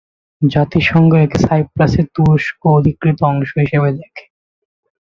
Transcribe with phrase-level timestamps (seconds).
[0.41, 4.23] জাতিসংঘ একে সাইপ্রাসের তুরস্ক অধিকৃত অংশ হিসেবে দেখে।